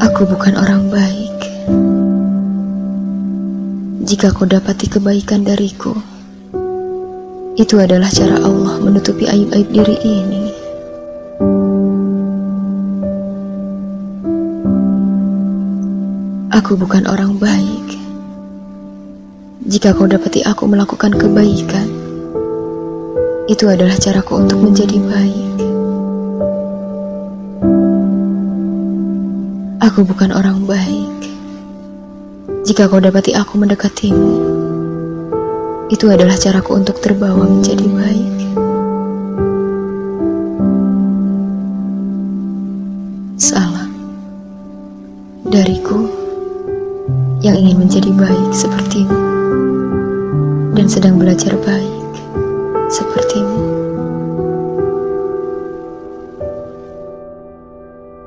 [0.00, 1.36] Aku bukan orang baik.
[4.00, 5.92] Jika kau dapati kebaikan dariku,
[7.60, 10.44] itu adalah cara Allah menutupi aib-aib diri ini.
[16.48, 18.00] Aku bukan orang baik.
[19.68, 21.88] Jika kau dapati aku melakukan kebaikan,
[23.52, 25.69] itu adalah caraku untuk menjadi baik.
[29.80, 31.32] Aku bukan orang baik.
[32.68, 34.32] Jika kau dapati aku mendekatimu,
[35.88, 38.36] itu adalah caraku untuk terbawa menjadi baik.
[43.40, 43.88] Salam
[45.48, 46.12] dariku
[47.40, 49.16] yang ingin menjadi baik sepertimu
[50.76, 51.89] dan sedang belajar baik